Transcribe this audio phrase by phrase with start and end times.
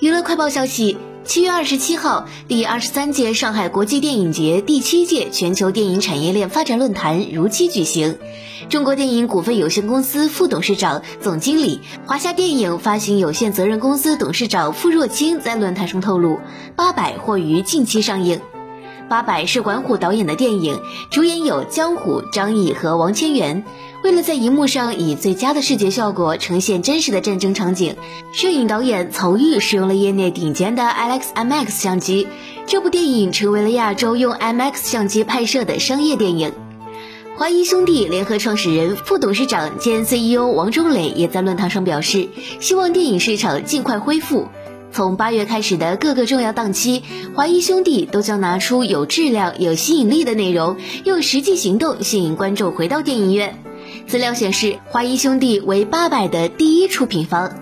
[0.00, 8.16] 娱乐快报消息：七月二十七号，第二十三届上海国际电影节第七届全球电影产业链发展论坛如期举行。
[8.70, 16.36] 中国电影股份有限公司副董事长、总经理、华夏电影发行有限责任公司董事长傅若清在论坛中透露，
[16.74, 18.40] 《八佰》或于近期上映。
[19.10, 23.64] 八佰是管虎导演的电影，主演有江虎、张译和王千源。
[24.04, 27.96] 为了在荧幕上以最佳的视觉效果呈现真实的战争场景，
[28.32, 32.28] 摄影导演曹郁使用了业内顶尖的 Alex MX 相机。
[32.66, 36.52] 这部电影成为了亚洲用 MX 相机拍摄的商业电影。
[37.36, 42.28] 华谊兄弟联合创始人、副董事长兼 CEO 王中磊也在论坛上表示，
[42.60, 44.46] 希望电影市场尽快恢复。
[44.92, 47.02] 从八月开始的各个重要档期，
[47.34, 53.62] 华谊兄弟都将拿出有质量、有吸引力的内容，用实际行动吸引观众回到电影院。
[54.06, 57.52] 资料显示，华谊兄弟为八佰的第一出品方。